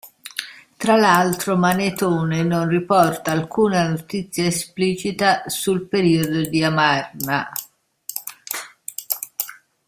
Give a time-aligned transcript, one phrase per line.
[0.77, 7.51] Tra l'altro Manetone non riporta alcuna notizia esplicita sul periodo di Amarna.